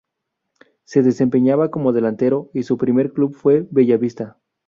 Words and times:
Se 0.83 1.03
desempeñaba 1.03 1.69
como 1.69 1.91
delantero 1.93 2.49
y 2.55 2.63
su 2.63 2.75
primer 2.75 3.13
club 3.13 3.35
fue 3.35 3.67
Bella 3.69 3.97
Vista. 3.97 4.39